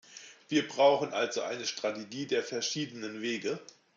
[0.47, 3.59] Wir brauchen also eine Strategie der verschiedenen Wege.